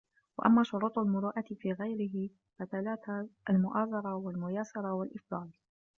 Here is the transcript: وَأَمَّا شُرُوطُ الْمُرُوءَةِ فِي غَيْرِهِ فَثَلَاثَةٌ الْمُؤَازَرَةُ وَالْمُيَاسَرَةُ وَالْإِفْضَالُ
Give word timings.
وَأَمَّا 0.37 0.63
شُرُوطُ 0.63 0.99
الْمُرُوءَةِ 0.99 1.41
فِي 1.59 1.71
غَيْرِهِ 1.73 2.29
فَثَلَاثَةٌ 2.59 3.27
الْمُؤَازَرَةُ 3.49 4.15
وَالْمُيَاسَرَةُ 4.15 4.93
وَالْإِفْضَالُ 4.93 5.51